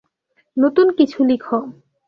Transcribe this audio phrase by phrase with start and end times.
[0.57, 1.57] নতুন কিছু লিখো।